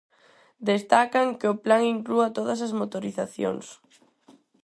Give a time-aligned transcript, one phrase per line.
[0.69, 3.65] Destacan que o plan inclúa todas as motorizacións.